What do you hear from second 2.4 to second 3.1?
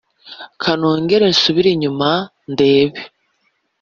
ndebe